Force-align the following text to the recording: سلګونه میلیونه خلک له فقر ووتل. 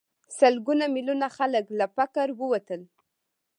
سلګونه 0.39 0.85
میلیونه 0.95 1.27
خلک 1.37 1.65
له 1.77 1.85
فقر 1.95 2.27
ووتل. 2.39 2.81